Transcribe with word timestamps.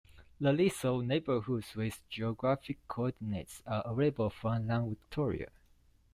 The 0.39 0.51
list 0.51 0.83
of 0.83 1.03
neighbourhoods, 1.05 1.75
with 1.75 2.01
geographic 2.09 2.79
coordinates, 2.87 3.61
are 3.67 3.83
available 3.85 4.31
from 4.31 4.65
Land 4.67 4.97
Victoria. 4.99 5.51